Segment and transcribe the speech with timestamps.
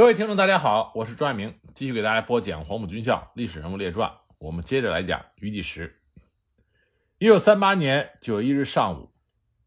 [0.00, 4.08] 各位听众，大家好，我是朱爱明，继续给大家播讲《黄埔军校历史人物列传》。
[4.38, 6.00] 我们接着来讲余第时。
[7.18, 9.10] 一九三八年九月一日上午，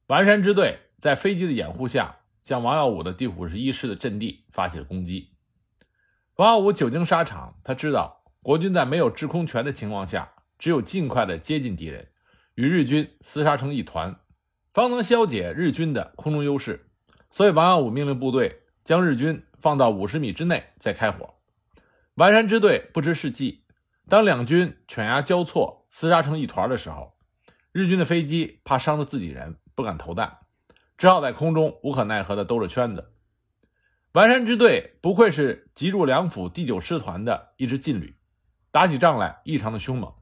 [0.08, 5.36] 完山支队在飞机的掩护下，向王耀武的第五十一师的阵地发起了攻击。
[6.38, 12.08] 王耀武久经沙场，他知道国军在没有制空权的情况下，只有尽快的接近敌人，
[12.56, 14.20] 与日军厮杀成一团，
[14.74, 16.90] 方能消解日军的空中优势。
[17.30, 21.36] 所以，王耀武命令部队将日军放到五十米之内再开火。
[22.16, 23.64] 完山支队不知是计，
[24.10, 27.14] 当两军犬牙交错、厮杀成一团的时候，
[27.72, 30.40] 日军的飞机怕伤了自己人，不敢投弹，
[30.98, 33.14] 只好在空中无可奈何地兜着圈子。
[34.12, 38.18] 完山支队不愧是急入两府第九师团的一支劲旅，
[38.70, 40.14] 打起仗来异常的凶猛。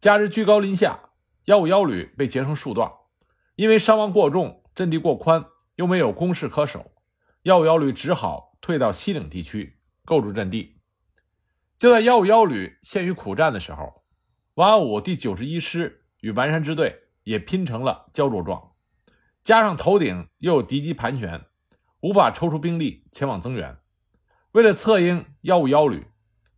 [0.00, 1.10] 加之居高临下，
[1.44, 2.90] 幺五幺旅被截成数段，
[3.54, 5.44] 因为伤亡过重，阵地过宽，
[5.76, 6.90] 又没有攻势可守，
[7.42, 10.80] 幺五幺旅只好退到西岭地区构筑阵地。
[11.78, 14.04] 就在幺五幺旅陷于苦战的时候，
[14.54, 18.72] 王耀武第九十一师与完山支队也拼成了胶着状，
[19.44, 21.44] 加上头顶又有敌机盘旋。
[22.00, 23.76] 无法抽出兵力前往增援。
[24.52, 26.06] 为了策应幺五幺旅，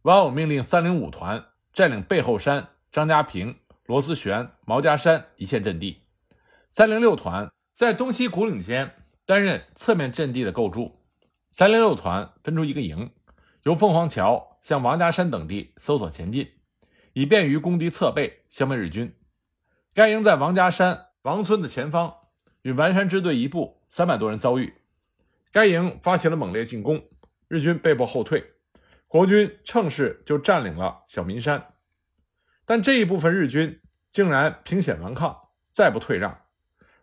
[0.03, 6.03] 王耀武命令三零五团占领背后山、张家坪、罗思旋、毛家山一线阵地；
[6.71, 11.00] 三零六团在东西古岭间担任侧面阵地的构筑。
[11.51, 13.11] 三零六团分出一个营，
[13.65, 16.49] 由凤凰桥向王家山等地搜索前进，
[17.13, 19.15] 以便于攻敌侧背，消灭日军。
[19.93, 22.15] 该营在王家山王村的前方，
[22.63, 24.75] 与完山支队一部三百多人遭遇。
[25.51, 27.03] 该营发起了猛烈进攻，
[27.49, 28.53] 日军被迫后退，
[29.09, 31.75] 国军乘势就占领了小民山。
[32.65, 33.81] 但这一部分日军
[34.13, 36.43] 竟然凭险顽抗，再不退让，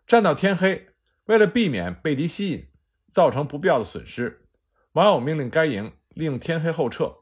[0.06, 0.86] 战到天黑。
[1.26, 2.66] 为了避免被敌吸引，
[3.08, 4.46] 造成不必要的损失，
[4.92, 7.12] 王友命令该营利用天黑后撤，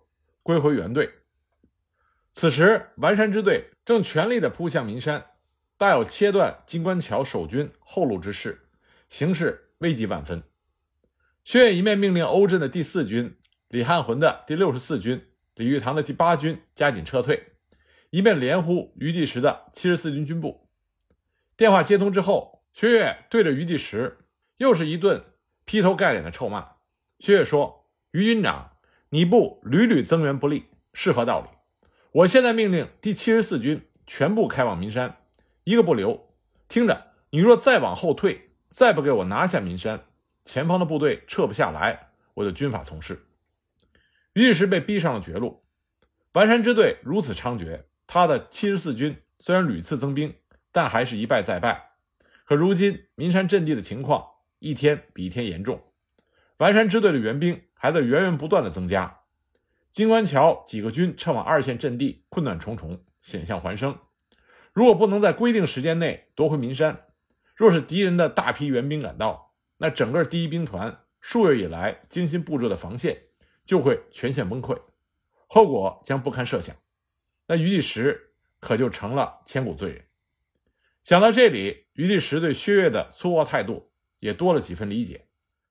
[0.42, 1.10] 归回原队。
[2.32, 5.24] 此时，完山支队正全力地扑向民山，
[5.78, 8.69] 大有切断金官桥守军后路之势，
[9.08, 10.42] 形势危急万分。
[11.44, 13.36] 薛岳一面命令欧震的第四军、
[13.69, 17.52] 李汉魂的第六十四军、李玉堂的第八军加紧撤退，
[18.10, 20.69] 一面连呼余第时的七十四军军部。
[21.56, 24.19] 电话接通之后，薛岳对着余第时
[24.58, 25.25] 又是一顿
[25.66, 26.77] 劈头盖脸的臭骂。
[27.19, 28.71] 薛岳说：“余军长，
[29.10, 31.49] 你部屡屡增援不利，是何道理？
[32.12, 35.19] 我现在命令第七十四军全部开往岷山，
[35.65, 36.34] 一个不留。
[36.69, 40.05] 听着，你若再往后退，再不给我拿下岷山。”
[40.47, 43.26] 前方的部队撤不下来，我就军法从事。
[44.34, 45.65] 于第时被逼上了绝路。
[46.34, 50.32] 完山支队如此猖獗，他的七十四军虽然屡次增兵，
[50.71, 51.93] 但还是一败再败。
[52.44, 54.25] 可如今岷山阵地的情况
[54.59, 55.83] 一天比一天严重，
[56.59, 59.21] 完山支队的援兵还在源源不断的增加。
[59.91, 63.99] 金官桥几个军撤往二线阵地，困难重重，险象环生。
[64.72, 67.06] 如果不能在规定时间内夺回岷山，
[67.55, 73.23] 若是敌人的大批援兵赶到，那整个第一兵团数月以来精心布置的防线
[73.65, 74.78] 就会全线崩溃，
[75.47, 76.77] 后果将不堪设想。
[77.47, 80.05] 那余第时可就成了千古罪人。
[81.03, 83.91] 想到这里，余第时对薛岳的粗暴态度
[84.21, 85.27] 也多了几分理解。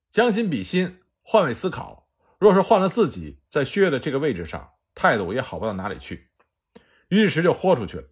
[0.09, 6.29] 将心比心，换位思考，若是换了自己，在薛岳的这个位置上，态度也好不到哪里去。
[7.09, 8.03] 余第时就豁出去了。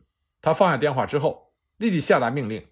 [0.41, 2.67] 他放下电话之后，立即下达命令，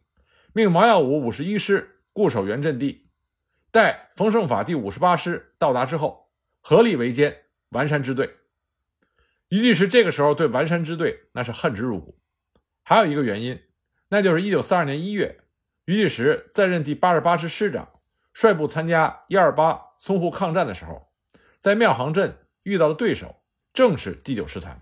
[0.53, 3.09] 命王耀武五十一师固守原阵地。
[3.71, 6.29] 待冯胜法第五十八师到达之后，
[6.59, 7.33] 合力围歼
[7.69, 8.37] 完山支队。
[9.47, 12.19] 余第时这个时候对完山支队那是恨之入骨。
[12.83, 13.61] 还有一个原因，
[14.09, 15.40] 那就是一九四二年一月，
[15.91, 17.89] 余第时在任第八十八师师长，
[18.33, 21.09] 率部参加一二八淞沪抗战的时候，
[21.59, 23.43] 在庙行镇遇到的对手
[23.73, 24.81] 正是第九师团。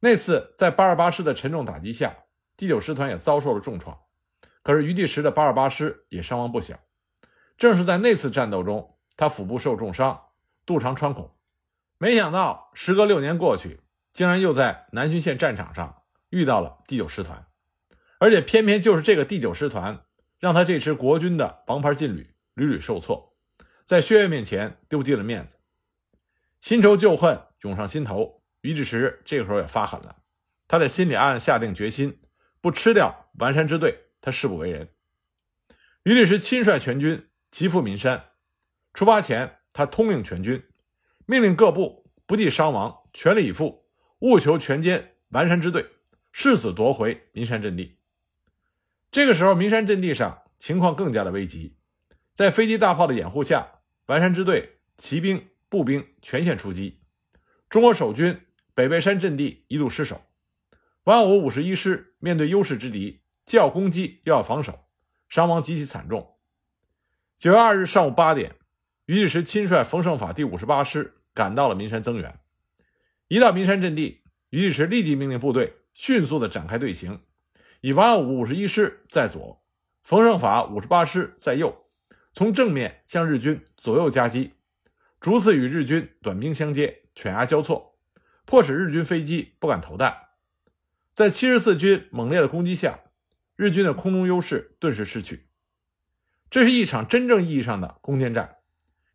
[0.00, 2.24] 那次在八二八师的沉重打击下，
[2.56, 4.00] 第九师团也遭受了重创，
[4.64, 6.76] 可是余第时的八二八师也伤亡不小。
[7.56, 10.20] 正是在那次战斗中，他腹部受重伤，
[10.66, 11.36] 肚肠穿孔。
[11.98, 13.80] 没想到时隔六年过去，
[14.12, 17.46] 竟然又在南浔线战场上遇到了第九师团，
[18.18, 20.00] 而且偏偏就是这个第九师团，
[20.38, 23.36] 让他这支国军的王牌劲旅屡屡受挫，
[23.84, 25.56] 在薛岳面前丢尽了面子。
[26.60, 30.16] 新仇旧恨涌上心头，于志时这个时候也发狠了，
[30.68, 32.20] 他在心里暗暗下定决心，
[32.60, 34.88] 不吃掉完山支队，他誓不为人。
[36.04, 37.28] 于律时亲率全军。
[37.48, 38.32] 急赴岷山，
[38.92, 40.62] 出发前，他通令全军，
[41.24, 43.86] 命令各部不计伤亡，全力以赴，
[44.18, 45.86] 务求全歼完山支队，
[46.32, 47.95] 誓死夺回岷山阵地。
[49.10, 51.76] 这个时候，岷山阵地上情况更加的危急，
[52.32, 57.00] 在飞机大炮的掩护下，完山支队骑兵步兵全线出击，
[57.68, 58.40] 中国守军
[58.74, 60.22] 北背山阵地一度失守。
[61.04, 64.86] 完五五十一师面对优势之敌，既要攻击又要防守，
[65.28, 66.36] 伤亡极其惨重。
[67.38, 68.56] 九月二日上午八点，
[69.06, 72.40] 余立时亲率冯胜法第五十八师赶到了岷山增援。
[73.28, 77.20] 一到岷山阵地，余立时立即命令部队迅速的展开队形，
[77.80, 79.62] 以王耀武五十一师在左，
[80.02, 81.86] 冯胜法五十八师在右，
[82.32, 84.54] 从正面向日军左右夹击，
[85.20, 87.98] 逐次与日军短兵相接，犬牙交错，
[88.44, 90.16] 迫使日军飞机不敢投弹。
[91.12, 93.00] 在七十四军猛烈的攻击下，
[93.56, 95.48] 日军的空中优势顿时失去。
[96.50, 98.58] 这是一场真正意义上的攻坚战，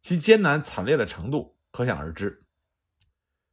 [0.01, 2.43] 其艰难惨烈的程度可想而知。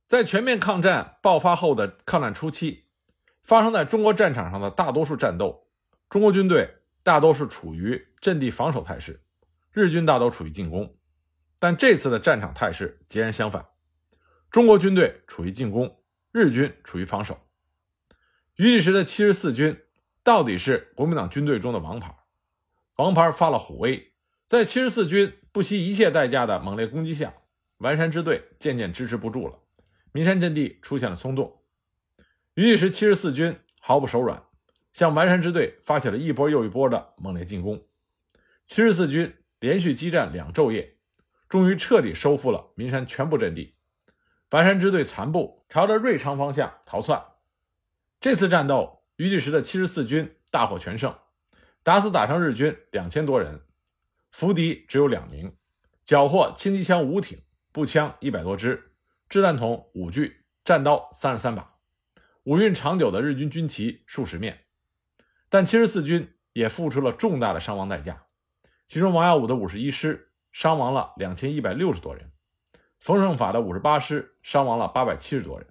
[0.07, 2.88] 在全面抗战爆发后的抗战初期，
[3.49, 5.67] 发生在中国战场上的大多数战斗，
[6.11, 6.69] 中国军队
[7.03, 9.23] 大多是处于阵地防守态势，
[9.73, 10.95] 日军大都处于进攻。
[11.59, 13.65] 但这次的战场态势截然相反，
[14.51, 15.99] 中国军队处于进攻，
[16.31, 17.39] 日军处于防守。
[18.57, 19.81] 于立时的七十四军
[20.23, 22.15] 到底是国民党军队中的王牌，
[22.97, 24.13] 王牌发了虎威，
[24.47, 27.33] 在七十四军不惜一切代价的猛烈攻击下，
[27.79, 29.59] 完山支队渐渐支持不住了。
[30.13, 31.58] 岷山阵地出现了松动，
[32.59, 34.43] 于立时七十四军毫不手软，
[34.93, 37.87] 向完山支队发起了一波又一波的猛烈进攻。
[38.65, 40.97] 七十四军连续激战两昼夜，
[41.49, 43.77] 终于彻底收复了岷山全部阵地。
[44.51, 47.23] 完山支队残部朝着瑞昌方向逃窜。
[48.21, 51.17] 这次战斗，于立时的七十四军大获全胜，
[51.85, 53.61] 打死打伤日军两千多人，
[54.33, 55.55] 俘敌只有两名，
[56.05, 57.41] 缴获轻机枪五挺，
[57.71, 58.95] 步枪一百多支。
[59.29, 61.78] 掷弹筒五具，战刀三十三把，
[62.49, 64.61] 五运长久的日军军旗数十面，
[65.51, 68.25] 但七十四军也付出了重大的伤亡代价。
[68.87, 72.33] 其中王耀武的五十一师伤亡了两千一百六十多人，
[73.01, 75.69] 冯胜法的五十八师伤亡了八百七十多人。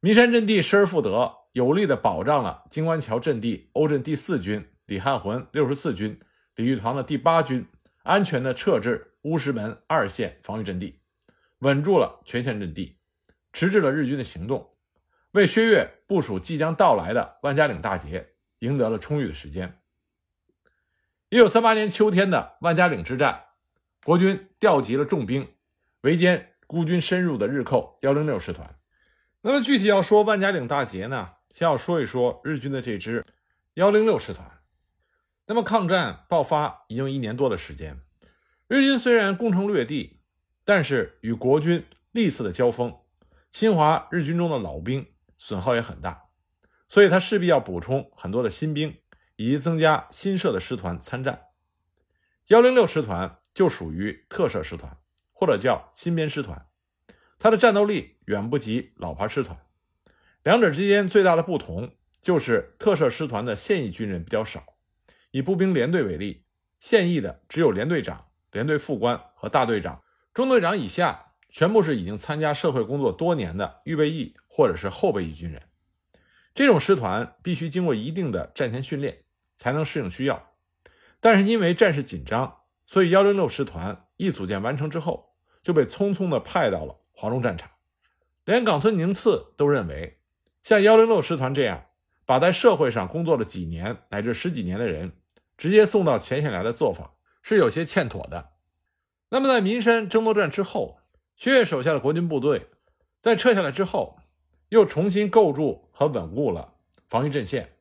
[0.00, 6.18] 弥山阵地失而复得，有力地保障了金关桥阵地欧镇第四军李汉魂六十四军
[6.54, 7.66] 李玉堂的第八军
[8.02, 11.02] 安全地撤至乌石门二线防御阵地。
[11.58, 12.96] 稳住了全线阵地，
[13.52, 14.66] 迟滞了日军的行动，
[15.32, 19.80] 为薛岳部署即将到来的万家岭大捷赢得了充裕的时间。
[21.28, 23.44] 一九三八年秋天的万家岭之战，
[24.04, 25.48] 国军调集了重兵
[26.02, 28.74] 围歼孤军深入的日寇幺零六师团。
[29.42, 33.24] 那么具体要说万家岭大捷呢，先要说一说日军的这支
[33.74, 34.60] 幺零六师团。
[35.46, 38.00] 那么抗战爆发已经一年多的时间，
[38.68, 40.18] 日军虽然攻城略地。
[40.62, 42.94] 但是与国军历次的交锋，
[43.50, 45.04] 侵华日军中的老兵
[45.42, 46.24] 损耗也很大，
[46.86, 49.00] 所以他势必要补充很多的新兵，
[49.36, 51.46] 以及增加新设的师团参战。
[52.48, 54.98] 幺零六师团就属于特设师团，
[55.32, 56.66] 或者叫新编师团，
[57.38, 59.58] 它的战斗力远不及老牌师团。
[60.42, 64.62] 两者之间最大的不同就是特设师团的现役军人比较少。
[65.30, 66.44] 以步兵连队为例，
[66.80, 70.02] 现役的只有连队长、连队副官和大队长。
[70.34, 75.62] 中队长以下全部是已经参加社会工作多年的预备役或者是后备役军人。
[76.54, 79.22] 这种师团必须经过一定的战前训练，
[79.56, 80.52] 才能适应需要。
[81.18, 87.70] 但是因为战事紧张，所以幺零六师团一组建完成之后，就被匆匆的派到了华中战场。
[88.44, 90.18] 连冈村宁次都认为，
[90.60, 91.86] 像幺零六师团这样
[92.26, 95.12] 把在社会上工作了几年乃至十几年的人，
[95.56, 98.50] 直接送到前线来的做法是有些欠妥的。
[99.30, 100.98] 那么，在岷山争夺战之后，
[101.34, 102.66] 薛岳手下的国军部队
[103.18, 104.18] 在撤下来之后，
[104.70, 106.74] 又重新构筑和稳固了
[107.08, 107.76] 防御阵线。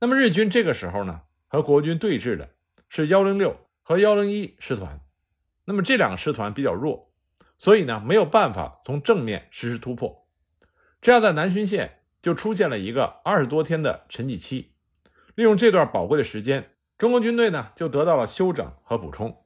[0.00, 2.50] 那么，日军这个时候呢，和国军对峙的
[2.88, 5.00] 是幺零六和幺零一师团。
[5.64, 7.12] 那么这两个师团比较弱，
[7.56, 10.26] 所以呢，没有办法从正面实施突破。
[11.00, 14.74] 这样，在南浔线就出现了一个二十多天的沉寂期。
[15.36, 19.44] 利用这段宝贵的时间，中国军队呢就得到了休整和补充。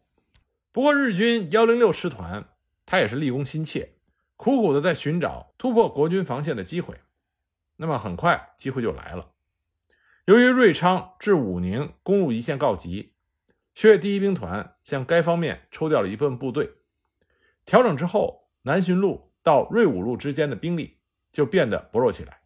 [0.73, 2.49] 不过，日军幺零六师团
[2.87, 3.96] 他也是立功心切，
[4.37, 7.01] 苦苦的在寻找突破国军防线的机会。
[7.77, 9.33] 那么，很快机会就来了。
[10.27, 13.15] 由于瑞昌至武宁公路一线告急，
[13.75, 16.75] 薛岳第一兵团向该方面抽调了一部分部队。
[17.65, 20.99] 调整之后，南浔路到瑞武路之间的兵力
[21.31, 22.41] 就变得薄弱起来，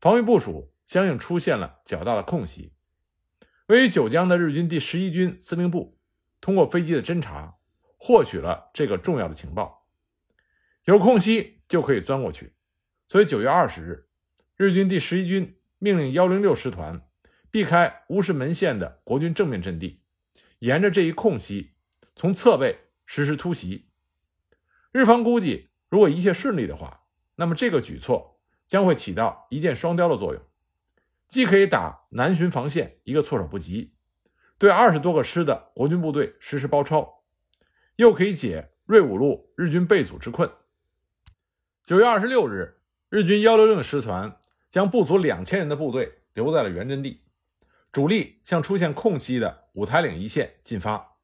[0.00, 2.74] 防御部署相应出现了较大的空隙。
[3.66, 5.98] 位于九江的日军第十一军司令部。
[6.42, 7.58] 通过飞机的侦察，
[7.98, 9.79] 获取了这个重要的情报，
[10.84, 12.54] 有空隙就可以钻过去。
[13.08, 14.08] 所以九月二十日，
[14.56, 17.06] 日军第十一军命令幺零六师团
[17.50, 20.02] 避开乌石门线的国军正面阵地，
[20.60, 21.74] 沿着这一空隙
[22.14, 23.90] 从侧背实施突袭。
[24.92, 27.04] 日方估计，如果一切顺利的话，
[27.36, 30.42] 那么这个举措将会起到一箭双雕的作用，
[31.26, 33.94] 既可以打南巡防线一个措手不及，
[34.58, 37.24] 对二十多个师的国军部队实施包抄，
[37.96, 40.50] 又可以解瑞武路日军被阻之困。
[41.90, 42.78] 九月二十六日，
[43.08, 44.38] 日军幺六六师团
[44.70, 47.24] 将不足两千人的部队留在了原阵地，
[47.90, 51.16] 主力向出现空隙的五台岭一线进发。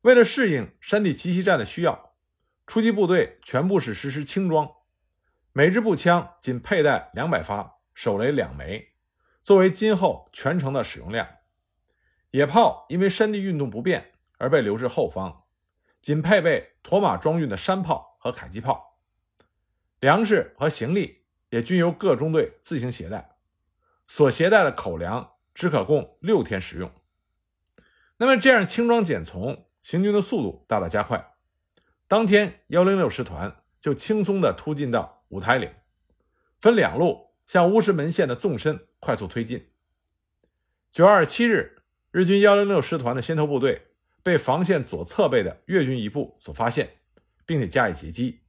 [0.00, 2.14] 为了适应山地奇袭战的需要。
[2.66, 4.66] 出击部队全部是实施轻装，
[5.52, 8.94] 每支步枪仅佩戴两百发，手雷两枚，
[9.42, 11.28] 作为今后全程的使用量。
[12.30, 15.44] 野炮因为山地运动不便而被留至后方，
[16.00, 18.85] 仅配备驮马装运的山炮和迫击炮。
[20.06, 23.38] 粮食和行李也均由各中队自行携带，
[24.06, 26.92] 所携带的口粮只可供六天食用。
[28.18, 31.34] 那么这样轻装简从，行军的速度大大加快。
[32.06, 35.68] 当天，幺零六师团就轻松地突进到五台岭，
[36.60, 39.72] 分两路向乌石门线的纵深快速推进。
[40.92, 41.82] 九月二十七日，
[42.12, 43.88] 日军幺零六师团的先头部队
[44.22, 46.98] 被防线左侧背的越军一部所发现，
[47.44, 48.42] 并且加以截击。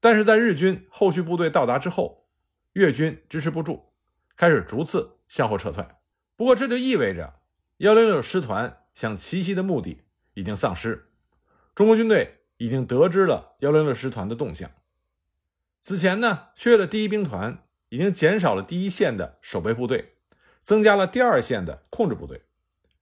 [0.00, 2.26] 但是在日军后续部队到达之后，
[2.72, 3.92] 越军支持不住，
[4.36, 5.84] 开始逐次向后撤退。
[6.36, 7.40] 不过，这就意味着
[7.78, 10.02] 幺零六师团想奇袭的目的
[10.34, 11.08] 已经丧失，
[11.74, 12.34] 中国军队。
[12.58, 14.70] 已经得知了幺零六师团的动向。
[15.82, 20.14] 此前呢，薛岳的第一兵团已经减少了第一线的守备部队，
[20.62, 22.44] 增加了第二线的控制部队。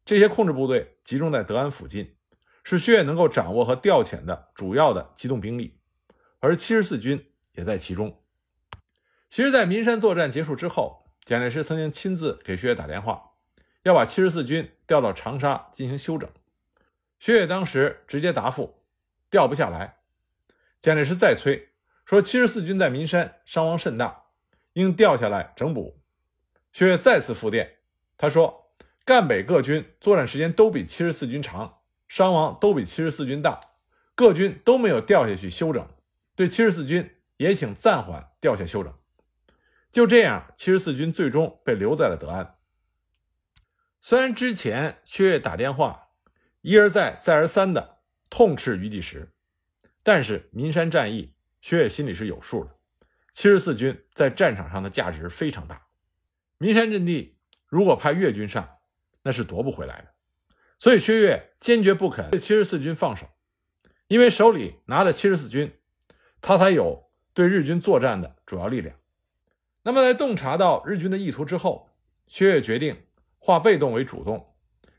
[0.04, 2.16] 这些控制部队集中在德安附近，
[2.64, 5.78] 是薛岳能够掌握和调遣的主要的机动兵力。
[6.44, 8.20] 而七十四军也在其中。
[9.30, 13.30] 其实，在岷山作战结束之后，蒋介石曾经亲自给薛岳打电话，
[13.84, 16.28] 要把七十四军调到长沙进行休整。
[17.18, 18.82] 薛岳当时直接答复。
[19.30, 20.00] 调不下来，
[20.82, 21.70] 蒋介石再催
[22.04, 24.24] 说：“七十四军在岷山伤亡甚大，
[24.74, 25.98] 应调下来整补。”
[26.74, 27.78] 薛岳再次复电，
[28.18, 28.70] 他说
[29.06, 33.58] ：“赣北各军作战时间都比七十四军长，伤亡都比七十四军大，
[34.14, 35.88] 各军都没有调下去休整，
[36.34, 38.92] 对七十四军也请暂缓调下休整。”
[39.92, 42.56] 就这样，七十四军最终被留在了德安。
[44.00, 46.08] 虽然之前薛岳打电话
[46.60, 47.94] 一而再、再而三的。
[48.30, 49.32] 痛斥余继时，
[50.02, 52.76] 但是岷山战役，薛岳心里是有数的。
[53.32, 55.86] 七十四军在战场上的价值非常大，
[56.58, 57.38] 岷山阵地
[57.68, 58.78] 如果派越军上，
[59.22, 60.14] 那是夺不回来的。
[60.80, 63.28] 所以薛岳坚决不肯对七十四军放手，
[64.08, 65.72] 因为手里拿着七十四军，
[66.46, 68.94] 他才有对日军作战的主要力量。
[69.82, 71.88] 那么在洞察到日军的意图之后，
[72.26, 73.06] 薛岳决定
[73.38, 74.54] 化被动为主动，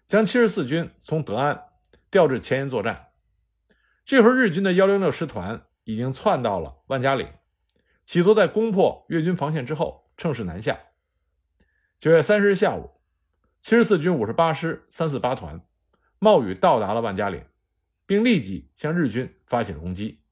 [0.08, 1.66] 将七十四军从德安
[2.10, 3.10] 调至前沿作战。
[4.04, 7.28] 这会儿，日军的幺零六师团已经窜到了万家岭，
[8.04, 10.80] 企图在攻破越军防线之后乘势南下。
[12.00, 12.90] 九月三十日下午，
[13.62, 15.62] 七十四军五十八师三四八团
[16.18, 17.46] 冒雨到达了万家岭，
[18.08, 20.25] 并立即向日军发起了攻击。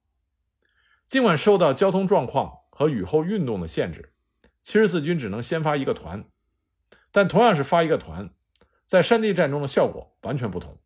[1.14, 4.14] 尽管受到交通状况和雨后运动的限制，
[4.64, 6.26] 七十四军只能先发一个团，
[7.12, 8.32] 但同样是发一个团，
[8.88, 10.80] 在山地战中的效果完全不同。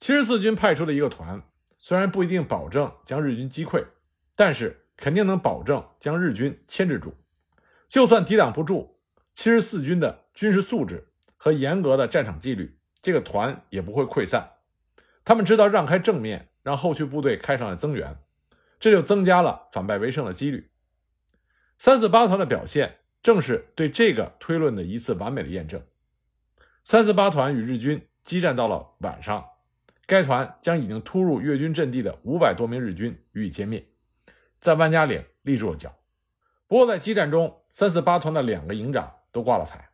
[0.00, 1.44] 七十四军派出的一个团。
[1.78, 3.86] 虽然不一定保证将日军击溃，
[4.34, 7.14] 但是肯定能保证将日军牵制住。
[7.88, 8.98] 就算抵挡不住
[9.32, 14.54] 七十四军的军事素质和严格的战场纪律，这个团也不会溃散。
[15.24, 18.18] 他们知道让开正面，让后续部队开上来增援，
[18.78, 20.70] 这就增加了反败为胜的几率。
[21.78, 25.82] 三四八团的表现正是对这个推论的一次完美的验证。
[26.84, 29.44] 三四八团与日军激战到了晚上。
[30.08, 33.84] 该团将已经突入越军阵地的五百多名日军予以歼灭，
[34.60, 35.92] 在万家岭立住了脚。
[36.68, 39.90] 不过，在激战中，三四八团的两个营长都挂了彩。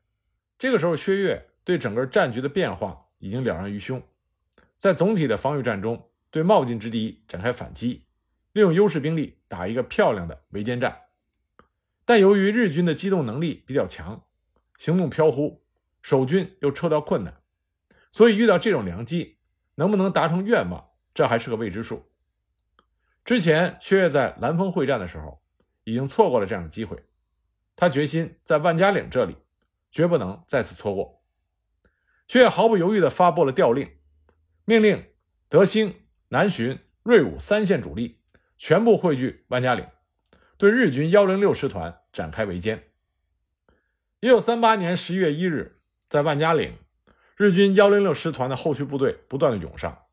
[0.59, 4.03] 这个时候，薛岳对整个战局的变化已经了然于胸，
[4.77, 8.05] 在总体的防御战中，对冒进之敌展开反击，
[8.53, 11.03] 利用优势兵力打一个漂亮的围歼战。
[12.05, 14.25] 但由于日军的机动能力比较强，
[14.79, 15.65] 行动飘忽，
[16.03, 17.43] 守军又抽调困难，
[18.11, 19.39] 所以遇到这种良机。
[19.77, 22.13] 能不能达成愿望，这还是个未知数。
[23.25, 25.43] 之前薛岳在兰峰会战的时候，
[25.85, 27.03] 已经错过了这样的机会，
[27.75, 29.35] 他决心在万家岭这里
[29.91, 31.25] 绝不能再次错过。
[32.29, 33.91] 薛岳毫不犹豫地发布了调令，
[34.67, 35.03] 命令
[35.49, 38.21] 德兴、南巡、瑞武三线主力
[38.63, 39.85] 全部汇聚万家岭，
[40.57, 42.79] 对日军幺零六师团展开围歼。
[44.21, 46.79] 一九三八年十一月一日，在万家岭。
[47.35, 50.05] 日军幺零六师团的后续部队不断的涌上，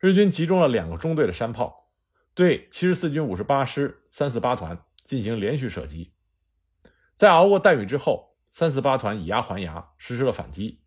[0.00, 1.92] 日军集中了两个中队的山炮，
[2.34, 6.14] 对七十四军五十八师三四八团进行连续射击。
[7.14, 10.82] 在熬过大雨之后，三四八团以牙还牙，实施了反击。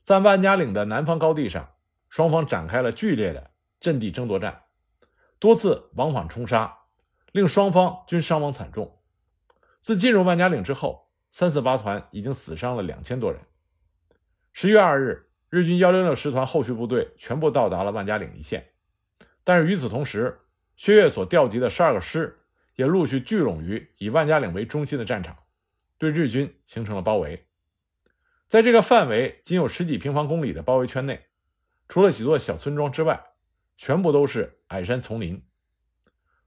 [0.00, 1.74] 在万家岭的南方高地上，
[2.08, 3.50] 双方展开了剧烈的
[3.80, 4.62] 阵地争夺战，
[5.38, 6.78] 多次往返冲杀，
[7.32, 8.98] 令双方均伤亡惨重。
[9.80, 13.40] 自进入万家岭之后，三四八团已经死伤了两千多人。
[14.52, 18.72] 十月二日，日军幺零六师团后续部队全部到达了万家岭一线，
[19.44, 20.40] 但是与此同时，
[20.76, 22.38] 薛岳所调集的十二个师
[22.74, 25.36] 也陆续聚拢于以万家岭为中心的战场，
[25.98, 27.46] 对日军形成了包围。
[28.48, 31.26] 在这个范围仅有十几平方公里的包围圈内，
[31.88, 33.25] 除了几座小村庄之外，
[33.76, 35.44] 全部都是矮山丛林。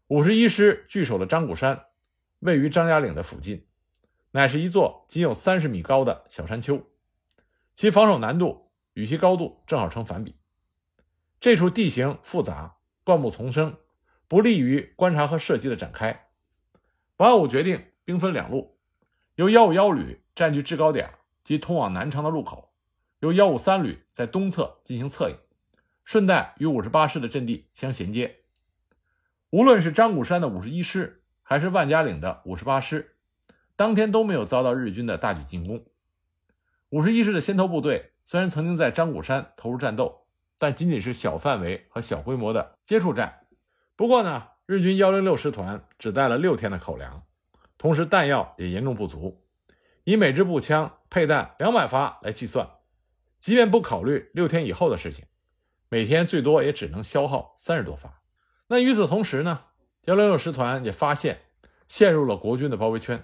[0.07, 1.85] 五十一师据守的张古山，
[2.39, 3.67] 位于张家岭的附近，
[4.31, 6.81] 乃是一座仅有三十米高的小山丘，
[7.73, 10.35] 其防守难度与其高度正好成反比。
[11.39, 13.77] 这处地形复杂，灌木丛生。
[14.27, 16.27] 不利于观察和射击的展开。
[17.17, 18.77] 王耀武决定兵分两路，
[19.33, 21.11] 由幺五幺旅占据制高点
[21.43, 22.71] 及通往南昌的路口，
[23.21, 25.35] 由幺五三旅在东侧进行策应，
[26.09, 28.39] 顺带与五十八师的阵地相衔接。
[29.51, 33.15] 无论是张古山的五十一师，还是万家岭的五十八师，
[33.75, 35.85] 当天都没有遭到日军的大举进攻。
[36.89, 40.25] 五十一师的先头部队虽然曾经在张古山投入战斗，
[40.57, 43.41] 但仅仅是小范围和小规模的接触战。
[43.95, 47.21] 不过呢，日军幺零六师团只带了六天的口粮，
[47.77, 49.45] 同时弹药也严重不足。
[50.05, 52.67] 以每支步枪配弹两百发来计算，
[53.37, 55.25] 即便不考虑六天以后的事情，
[55.89, 58.21] 每天最多也只能消耗三十多发。
[58.67, 59.65] 那与此同时呢，
[60.05, 61.41] 幺零六师团也发现
[61.87, 63.23] 陷入了国军的包围圈，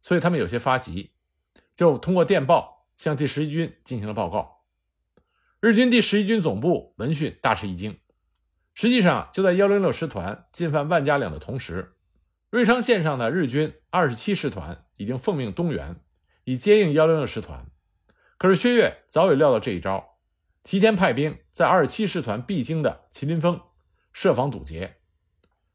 [0.00, 1.12] 所以他们有些发急，
[1.76, 4.62] 就通过电报向第十一军进行了报告。
[5.60, 7.98] 日军第十一军总部闻讯大吃一惊。
[8.74, 11.92] 实际上，就在幺零六师团进犯万家岭的同时，
[12.48, 15.96] 瑞昌线上的日军二十七师团已经奉命东援，
[16.44, 17.66] 以接应幺零六师团。
[18.38, 20.11] 可是薛岳早已料到这一招，
[20.64, 23.60] 提前派兵在二十七师团必经的麒麟峰
[24.12, 24.98] 设防堵截。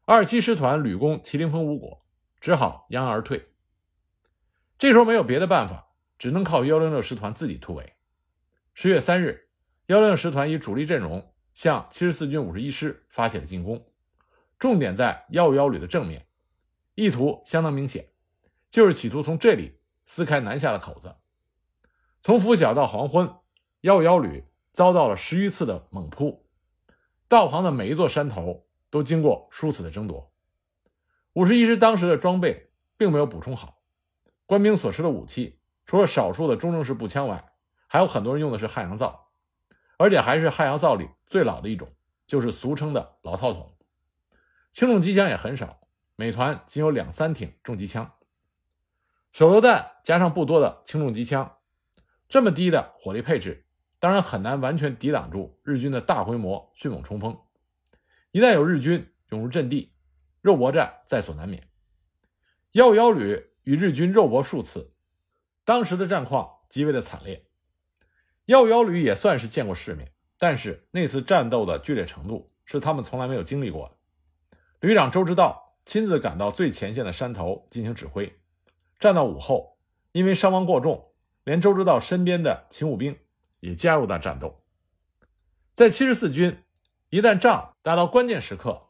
[0.04, 2.06] 二十七师团屡攻麒麟峰无果，
[2.40, 3.52] 只好扬而退。
[4.78, 7.94] 这时候没有别的办法，只能靠幺零六师团自己突围。
[8.74, 9.48] 十月三日，
[9.86, 11.34] 幺零六师团以主力阵容。
[11.54, 13.84] 向七十四军五十一师发起了进攻，
[14.60, 16.28] 重点在幺五幺旅的正面，
[16.94, 18.10] 意图相当明显，
[18.70, 21.16] 就是企图从这里撕开南下的口子。
[22.20, 23.34] 从拂晓到黄昏，
[23.80, 26.46] 幺五幺旅遭到了十余次的猛扑，
[27.28, 30.32] 道旁的每一座山头都经过殊死的争夺。
[31.32, 33.82] 五十一师当时的装备并没有补充好，
[34.46, 37.52] 官兵所持的武器除了少数的中正式步枪外，
[37.86, 39.26] 还有很多人用的是汉阳造。
[40.00, 41.92] 而且还是汉阳造里最老的一种，
[42.24, 43.74] 就是俗称的老套筒。
[44.72, 45.80] 轻重机枪也很少，
[46.14, 48.12] 每团仅有两三挺重机枪。
[49.32, 51.56] 手榴弹加上不多的轻重机枪，
[52.28, 53.66] 这么低的火力配置，
[54.00, 57.36] 当然很难完全抵挡住日军的大规模迅猛冲锋。
[58.30, 59.92] 一旦有日军涌入阵地，
[60.40, 61.68] 肉搏战在所难免。
[62.72, 64.92] 幺五幺旅与日军肉搏数次，
[65.64, 67.46] 当时的战况极为的惨烈。
[68.44, 73.96] 幺五幺旅也算是见过世面，但是那次战斗的剧烈程度是他们从来没有经历过的。
[74.80, 78.38] 旅长周之道亲自赶到最前线的山头进行指挥，
[78.98, 79.78] 战到午后，
[80.12, 81.12] 因为伤亡过重，
[81.44, 83.18] 连周之道身边的勤务兵
[83.60, 84.64] 也加入到战斗。
[85.72, 86.64] 在七十四军，
[87.10, 88.88] 一旦仗打到关键时刻，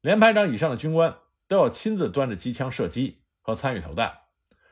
[0.00, 1.18] 连排长以上的军官
[1.48, 4.18] 都要亲自端着机枪射击和参与投弹，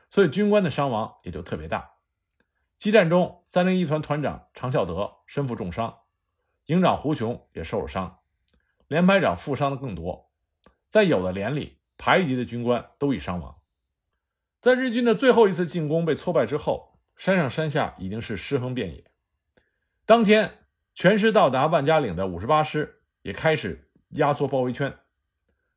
[0.09, 1.91] 所以军官的伤亡也就特别大。
[2.77, 5.99] 激战中，三零一团团长常孝德身负重伤，
[6.67, 8.19] 营长胡雄也受了伤，
[8.87, 10.31] 连排长负伤的更多。
[10.87, 13.57] 在有的连里，排级的军官都已伤亡。
[14.61, 19.08] 在日军的最后一次进攻被挫败之后，山上山下已经是尸横遍野。
[20.09, 24.91] 当天，全师到达万家岭的五十八师也开始压缩包围圈。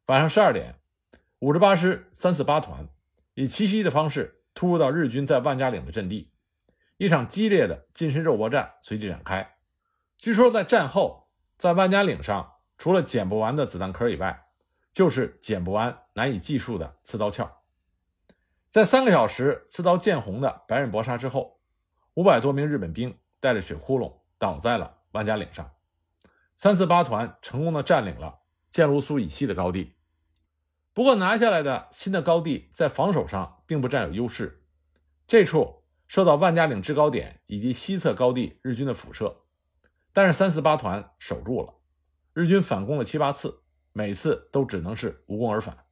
[0.07, 0.77] 晚上十二点，
[1.41, 2.89] 五十八师三四八团
[3.35, 6.33] 以奇袭的方式突入到日军在万家岭的阵地。
[6.97, 9.57] 一场激烈的近身肉搏战随即展开。
[10.17, 14.47] 据说在战后，在万家岭上，除了捡不完的子弹壳以外，
[14.95, 17.47] 就是捡不完难以计数的刺刀鞘。
[18.71, 21.61] 在三个小时刺刀见红的白刃搏杀之后，
[22.15, 24.11] 五百多名日本兵带着血窟窿
[24.43, 25.71] 倒在了万家岭上。
[26.57, 29.95] 三四八团成功的占领了建卢苏以西的高地。
[30.93, 34.65] 不过，拿下来的新的高地在防守上并不占有优势。
[35.29, 35.79] 这处。
[36.09, 39.35] 受到万家岭制高点以及西侧高地日军的辐射，
[40.13, 41.73] 但是三四八团守住了，
[42.35, 43.63] 日军反攻了七八次，
[43.95, 45.87] 每次都只能是无功而返。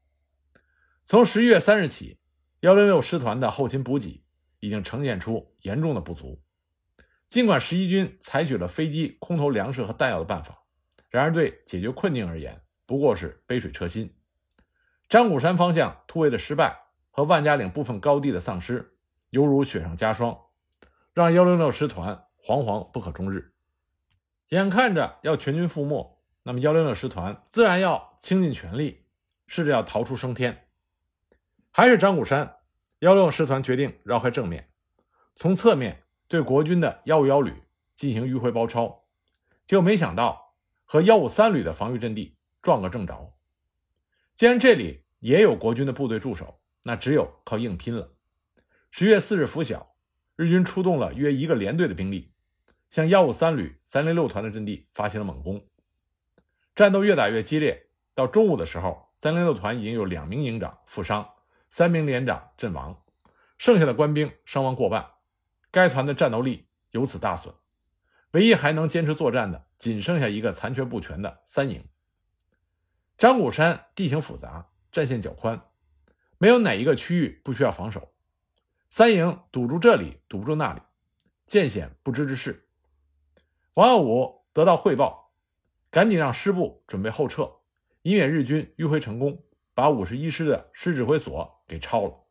[1.05, 2.19] 从十一月三日起，
[2.61, 4.23] 幺零六师团的后勤补给
[4.59, 6.43] 已经呈现出严重的不足。
[7.31, 10.65] 尽管十一军采取了飞机空投粮食和弹药的办法，
[11.09, 14.13] 然而对解决困境而言，不过是杯水车薪。
[15.09, 16.77] 张古山方向突围的失败
[17.09, 18.97] 和万家岭部分高地的丧失，
[19.31, 20.37] 犹如雪上加霜，
[21.15, 23.53] 让幺零六师团惶惶不可终日。
[24.49, 29.05] 眼看着要全军覆没，那么幺零六师团自然要倾尽全力，
[29.47, 30.67] 试着要逃出升天。
[31.71, 32.57] 还是张古山，
[32.99, 34.69] 幺六师团决定绕开正面，
[35.37, 36.03] 从侧面。
[36.31, 37.53] 对国军的幺五幺旅
[37.97, 39.03] 进行迂回包抄，
[39.67, 43.35] 结果没想到和幺五三旅的防御阵地撞个正着。
[44.37, 48.13] 既然这里也有国军的部队驻守，那只有靠硬拼了。
[48.93, 49.97] 十月四日拂晓，
[50.37, 52.33] 日军出动了约一个连队的兵力，
[52.91, 55.67] 向幺五三旅三零六团的阵地发起了猛攻。
[56.77, 61.29] 战斗越打越激烈，到中午的时候，三零六团已经有两名营长负伤，
[61.71, 63.03] 三名连长阵亡，
[63.59, 65.11] 剩下的官兵伤亡过半。
[65.73, 67.55] 该团的战斗力由此大损，
[68.33, 71.85] 唯一还能坚持作战的，仅剩下一个残缺不全的三营。
[73.17, 75.63] 张古山地形复杂，战线较宽，
[76.39, 78.13] 没有哪一个区域不需要防守。
[78.89, 80.81] 三营堵住这里，堵不住那里，
[81.47, 82.67] 见险不知之势。
[83.75, 85.33] 王耀武得到汇报，
[85.91, 87.49] 赶紧让师部准备后撤，
[88.03, 92.25] 以免日军迂回成功，把五十一师的师指挥所给抄了。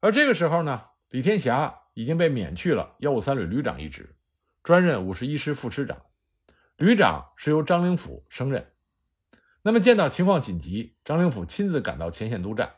[0.00, 1.77] 而这个时候呢，李天霞。
[1.98, 4.14] 已经被免去了幺五三旅旅长一职，
[4.62, 6.00] 专任五十一师副师长。
[6.76, 8.70] 旅长是由张灵甫升任。
[9.62, 12.72] 那么见到情况紧急，张灵甫亲自赶到前线督战，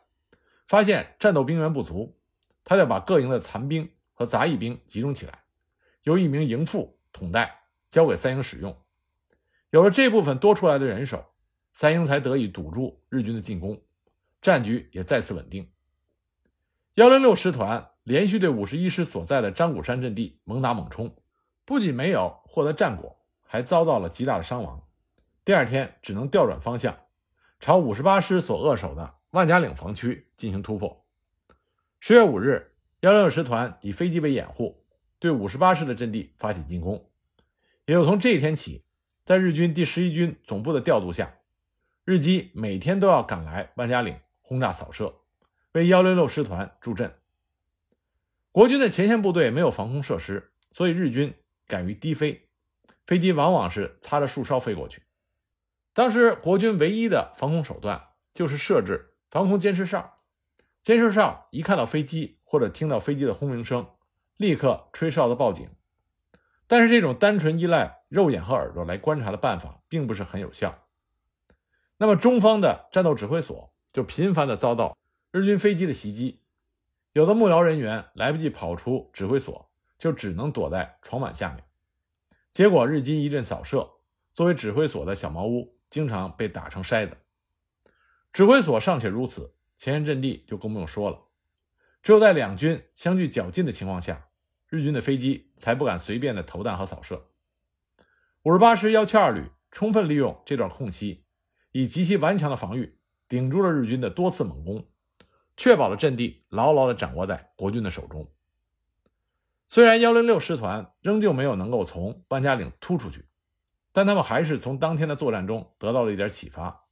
[0.66, 2.18] 发现战斗兵员不足，
[2.64, 5.40] 他就把各营的残兵和杂役兵集中起来，
[6.04, 8.74] 由一名营副统带，交给三营使用。
[9.68, 11.26] 有了这部分多出来的人手，
[11.74, 13.82] 三营才得以堵住日军的进攻，
[14.40, 15.70] 战局也再次稳定。
[16.94, 17.89] 幺零六师团。
[18.02, 21.14] 连续对五十一师所在的张古山阵地猛打猛冲，
[21.64, 24.82] 不仅没有获得战果，还遭到了极大的伤亡。
[25.44, 26.98] 第二天只能调转方向，
[27.58, 31.04] 朝五十八师所扼守的万家岭防区进行突破。
[32.00, 34.84] 十月五日，幺六师团以飞机为掩护，
[35.18, 37.10] 对五十八师的阵地发起进攻。
[37.84, 38.84] 也就从这一天起，
[39.24, 41.34] 在日军第十一军总部的调度下，
[42.04, 45.14] 日机每天都要赶来万家岭轰炸扫射，
[45.72, 47.12] 为幺六六师团助阵。
[48.52, 51.34] 国军的前线部队没有防空设施，所以日军
[51.68, 52.48] 敢于低飞，
[53.06, 55.02] 飞机往往是擦着树梢飞过去。
[55.92, 60.18] 当时国军唯一的防空手段就是设置防空监视哨，
[60.82, 63.88] 监视哨一看到飞机或者听到飞机的轰鸣声，
[64.36, 65.68] 立刻吹哨子报警。
[66.66, 70.86] 但是这种单纯依赖肉眼和耳朵来观察的办法并不是很有效。
[71.98, 74.96] 那么中方的战斗指挥所就频繁地遭到
[75.30, 76.39] 日军飞机的袭击。
[77.12, 81.64] 有的幕僚人员来不及跑出指挥所，就只能躲在床板下面。
[82.52, 83.90] 结果日军一阵扫射，
[84.32, 87.16] 作为指挥所的小茅屋经常被打成筛子。
[88.32, 91.18] 指挥所尚且如此，前沿阵地就更不用说了。
[92.02, 94.28] 只有在两军相距较近的情况下，
[94.68, 97.26] 日军的飞机才不敢随便的投弹和扫射。
[98.44, 101.24] 五十八师幺七二旅充分利用这段空隙，
[101.72, 104.86] 以极其顽强的防御顶住了日军的多次猛攻。
[105.60, 108.26] 确保了阵地牢牢地掌握在国军的手中。
[109.68, 113.26] 虽然幺零六师团仍旧没有能够从万家岭突出去，
[113.92, 116.86] 但他们还是从当天的作战中得到了一点启发。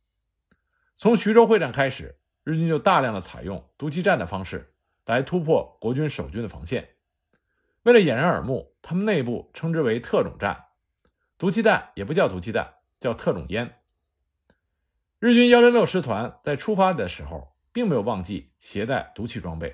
[0.96, 4.74] 从徐州会战开始，日军就大量的采用毒气战的方式
[5.06, 6.90] 来突破国军守军的防线。
[7.84, 10.66] 为了掩人耳目，他们内部称之为特种战。
[11.38, 13.78] 毒气弹也不叫毒气弹，叫特种烟。
[15.18, 17.54] 日军幺零六师团在出发的时候。
[17.78, 19.72] 并没有忘记携带毒气装备。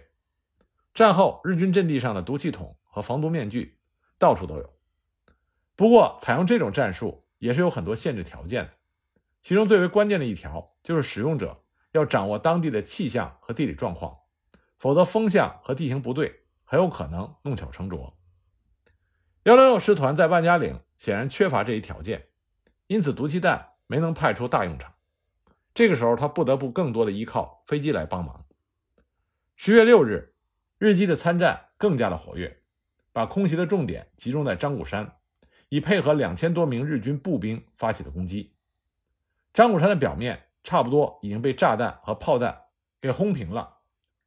[0.93, 3.79] 战后，日军阵地上的毒气筒和防毒面具
[4.19, 4.75] 到处都有。
[5.75, 8.73] 不过，采用这种战术也是有很多限制条件的，
[9.43, 14.19] 其中最为关键的一条就是使用者要掌握当地的气象和地理状况，
[14.77, 18.19] 否则风向和地形不对，很有可能弄巧成拙。
[19.45, 22.27] 幺零六师团在万家岭显然缺乏这一条件，
[22.87, 24.94] 因此毒气弹没能派出大用场。
[25.75, 28.47] 这个时候，他不得不更多的依靠飞机来帮忙。
[29.57, 30.33] 十月六日，
[30.79, 32.63] 日机的参战更加的活跃，
[33.13, 35.17] 把空袭的重点集中在张古山，
[35.69, 38.55] 以配合两千多名日军步兵发起的攻击。
[39.53, 42.63] 张古山的表面差不多已经被炸弹和炮弹
[43.01, 43.79] 给轰平了，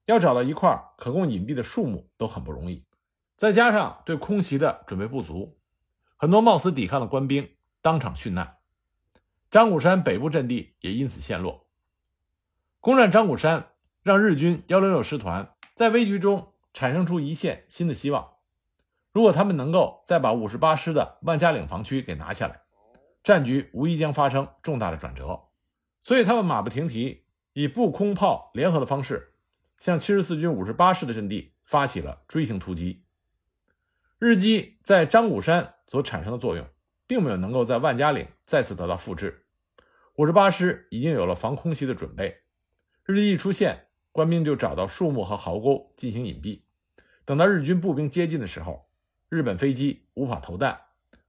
[0.06, 2.84] 要找到一块可供隐蔽的树木都很不容易。
[3.38, 5.58] 再加上对空袭的准备不足，
[6.18, 7.50] 很多冒死抵抗的官兵
[7.82, 8.57] 当场殉难。
[9.50, 11.68] 张古山北部阵地也因此陷落。
[12.80, 13.70] 攻占张古山，
[14.04, 18.34] 让日军幺六六师团在危局中产生出一线新的希望。
[19.12, 22.62] 如果他们能够再把五十八师的万家岭防区给拿下来，
[23.24, 25.46] 战局无疑将发生重大的转折。
[26.04, 29.34] 所以，他们马不停蹄，以步空炮联合的方式，
[29.78, 33.04] 向七十四军五十八师的阵地发起了锥形突击。
[34.20, 36.66] 日机在张古山所产生的作用，
[37.08, 39.46] 并没有能够在万家岭再次得到复制。
[40.15, 42.41] 五十八师已经有了防空袭的准备。
[43.06, 46.63] 日机一出现，官兵就找到树木和壕沟进行隐蔽。
[47.24, 48.89] 等到日军步兵接近的时候，
[49.30, 50.80] 日本飞机无法投弹，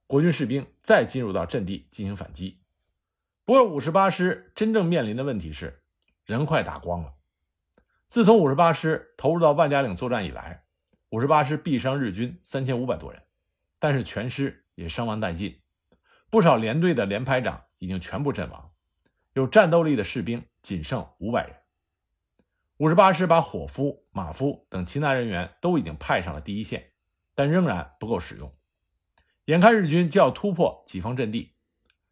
[0.05, 2.61] 国军士兵再进入到阵地进行反击。
[3.45, 5.81] 不过，五十八师真正面临的问题是，
[6.25, 7.13] 人快打光了。
[8.07, 10.63] 自从五十八师投入到万家岭作战以来，
[11.09, 13.21] 五十八师毙伤日军三千五百多人，
[13.77, 15.59] 但是全师也伤亡殆尽，
[16.29, 18.71] 不少连队的连排长已经全部阵亡，
[19.33, 21.55] 有战斗力的士兵仅剩五百人。
[22.77, 26.91] 五十八师把伙夫、马夫等其他人员都已经派上了第一线，
[27.35, 28.53] 但仍然不够使用。
[29.45, 31.55] 眼看日军就要突破己方阵地，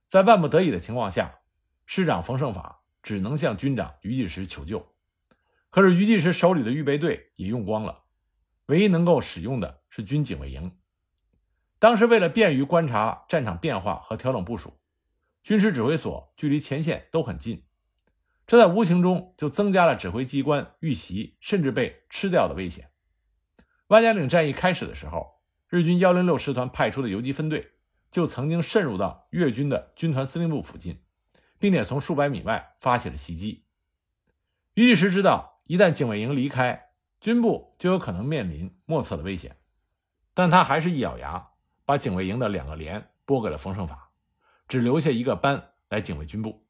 [0.08, 1.40] 在万不得已的情况下，
[1.86, 4.96] 师长冯胜法只能向军长于继时求救。
[5.70, 8.06] 可是于继时手里的预备队也用光了，
[8.66, 10.76] 唯一能够使用的是军警卫营。
[11.80, 14.80] 当时为了便于观察战场变化和调整部署，
[15.44, 17.64] 军师指挥所距离前线都很近。
[18.48, 22.90] 这在无形中就增加了指挥机关遇袭甚至被吃掉的危险。
[23.88, 27.74] 万家岭战役开始的时候，日军幺零六师团派出的游击分队
[28.10, 31.04] 就曾经渗入到越军的军团司令部附近，
[31.60, 33.66] 并且从数百米外发起了袭击。
[34.74, 39.58] 余继时知道，一旦警卫营离开，军部就有可能面临莫测的危险，
[40.34, 41.50] 但他还是一咬牙，
[41.88, 44.12] 把警卫营的两个连拨给了冯胜法，
[44.68, 46.68] 只留下一个班来警卫军部。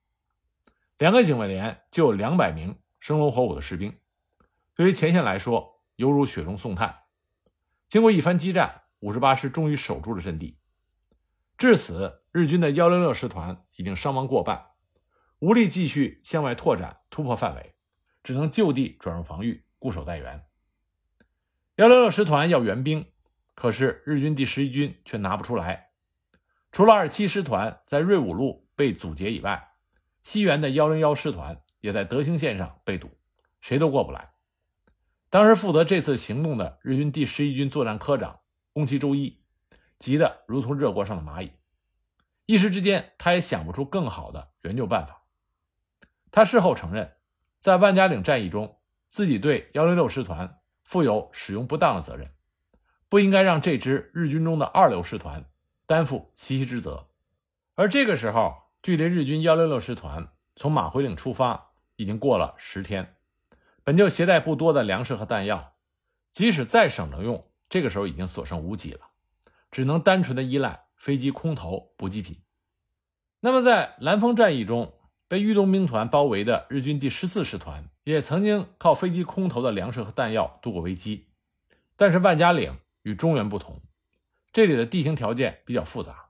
[1.00, 3.98] 两个警卫连就有两百名生龙活虎的士兵，
[4.76, 7.00] 对于前线来说犹如雪中送炭。
[7.88, 10.60] 经过一番激战，五十八师终于守住了阵地。
[11.58, 14.68] 至此，日军的幺零六师团已经伤亡过半，
[15.40, 17.74] 无力继续向外拓展、突破范围，
[18.22, 20.46] 只能就地转入防御，固守待援。
[21.78, 23.12] 幺零六师团要援兵，
[23.58, 25.90] 可是日军第十一军却拿不出来。
[26.72, 29.72] 除了二七师团在瑞武路被阻截以外，
[30.22, 33.10] 西原的幺零幺师团也在德兴线上被堵，
[33.60, 34.30] 谁都过不来。
[35.32, 38.42] 当时负责这次行动的日军第十一军作战科长
[38.74, 39.42] 宫崎周一，
[39.98, 41.52] 急得如同热锅上的蚂蚁，
[42.46, 45.24] 一时之间他也想不出更好的援救办法。
[46.30, 47.16] 他事后承认，
[47.58, 52.32] 在万家岭战役中，自己对幺零六师团负有使用不当的责任，
[53.10, 55.46] 不应该让这支日军中的二流师团
[55.86, 57.08] 担负袭之责。
[57.76, 63.16] 而这个时候，距离日军幺六六师团从马回岭出发已经过了十天，
[63.84, 65.74] 本就携带不多的粮食和弹药，
[66.32, 69.02] 即使再省着用，这个时候已经所剩无几了，
[69.72, 72.42] 只能单纯的依赖飞机空投补给品。
[73.40, 74.94] 那么，在兰丰战役中
[75.28, 81.28] 被豫东兵团包围的日军第十四师团，也曾经靠飞机空投的粮食和弹药度过危机。
[81.96, 83.82] 但是万家岭与中原不同，
[84.52, 86.28] 这里的地形条件比较复杂，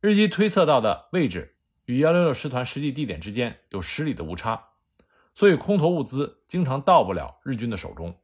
[0.00, 1.56] 日机推测到的位置。
[1.86, 4.70] 与幺六六师团实际地点之间有十里的误差，
[5.34, 8.18] 所以空投物资经常到不了日军的手中。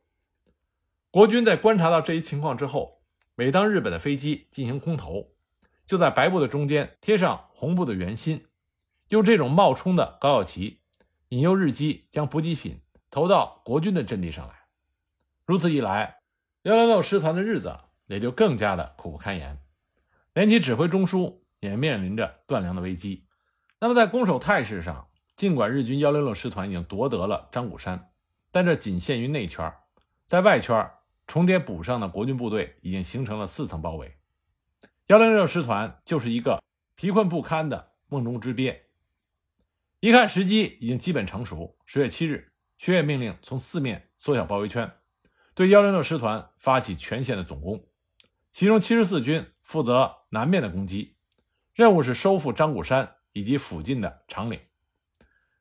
[1.10, 3.02] 国军在观察到这一情况之后，
[3.34, 5.32] 每当日本的飞机进行空投，
[5.84, 8.46] 就在白布的中间贴上红布的圆心，
[9.08, 10.80] 用这种冒充的高耀旗
[11.30, 14.54] 引诱日机将补给品投到国军的阵地上来。
[15.46, 16.21] 如此一来，
[16.62, 19.58] 幺零六师团的日子也就更加的苦不堪言，
[20.32, 23.26] 连其指挥中枢也面临着断粮的危机。
[23.80, 28.10] 那么，在攻守态势上，尽管日军幺零六师团已经夺得了张古山，
[28.52, 29.72] 但这仅限于内圈，
[30.28, 30.88] 在外圈
[31.26, 34.16] 重叠补上的国军部队已经形成了四层包围。
[35.08, 36.62] 幺零六师团就是一个
[36.94, 38.86] 疲困不堪的梦中之鳖。
[39.98, 44.88] 一看时机已经基本成熟，十月七日，薛岳命令从四面缩小包围圈，
[45.54, 47.84] 对幺零六师团发起全线的总攻。
[48.50, 51.16] 其中七十四军负责南面的攻击，
[51.72, 53.16] 任务是收复张古山。
[53.34, 54.60] 以及附近的长岭，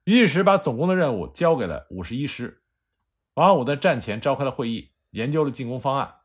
[0.04, 2.63] 于一时把总攻的任务交给了五十一师。
[3.36, 6.15] 王安武在战前召开了会议，研究了进攻方案。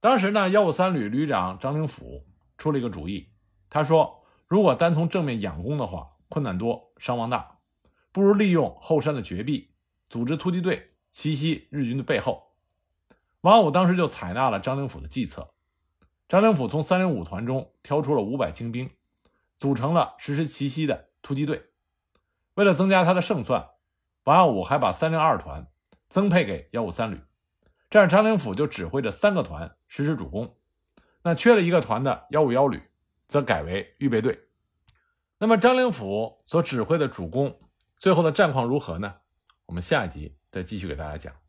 [0.00, 2.24] 当时呢，幺五三旅旅长张灵甫
[2.56, 3.28] 出了一个主意，
[3.68, 7.58] 他说：“如果单从正面佯攻的话，困难多，伤亡大，
[8.10, 9.74] 不如利用后山的绝壁，
[10.08, 12.42] 组织突击队奇袭日军的背后。”
[13.40, 15.54] 王安武当时就采纳了张灵甫的计策。
[16.28, 18.90] 张灵甫从三零五团中挑出了五百精兵。
[19.58, 21.70] 组成了实施奇袭的突击队。
[22.56, 23.70] 为了增加他的胜算，
[24.24, 25.66] 王耀武还把三零二团
[26.10, 27.22] 增配给幺五三旅，
[27.88, 30.54] 这样张灵甫就指挥着三个团实施主攻。
[31.22, 32.82] 那缺了一个团的幺五幺旅，
[33.26, 34.38] 则改为预备队。
[35.38, 37.58] 那么张灵甫所指挥的主攻，
[37.96, 39.14] 最后的战况如何呢？
[39.64, 41.45] 我们下一集再继续给大家讲。